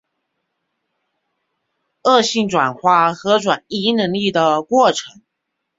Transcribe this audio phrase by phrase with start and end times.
[2.01, 5.21] 恶性转化和转移能力的过程。